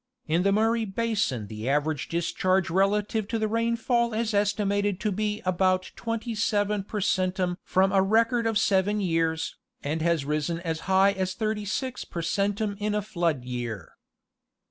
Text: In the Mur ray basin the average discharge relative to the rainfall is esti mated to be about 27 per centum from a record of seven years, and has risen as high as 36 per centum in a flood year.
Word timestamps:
In 0.25 0.41
the 0.41 0.51
Mur 0.51 0.71
ray 0.71 0.85
basin 0.85 1.45
the 1.45 1.69
average 1.69 2.07
discharge 2.07 2.71
relative 2.71 3.27
to 3.27 3.37
the 3.37 3.47
rainfall 3.47 4.15
is 4.15 4.33
esti 4.33 4.63
mated 4.63 4.99
to 5.01 5.11
be 5.11 5.43
about 5.45 5.91
27 5.95 6.85
per 6.85 6.99
centum 6.99 7.57
from 7.63 7.91
a 7.91 8.01
record 8.01 8.47
of 8.47 8.57
seven 8.57 8.99
years, 8.99 9.57
and 9.83 10.01
has 10.01 10.25
risen 10.25 10.59
as 10.61 10.79
high 10.89 11.11
as 11.11 11.35
36 11.35 12.05
per 12.05 12.23
centum 12.23 12.75
in 12.79 12.95
a 12.95 13.03
flood 13.03 13.43
year. 13.45 13.91